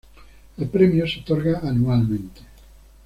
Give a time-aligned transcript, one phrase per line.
[0.57, 2.41] El premio se otorga anualmente.